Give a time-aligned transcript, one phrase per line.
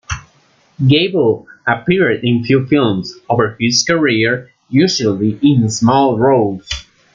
[0.87, 6.67] Gabel appeared in few films over his career, usually in small roles.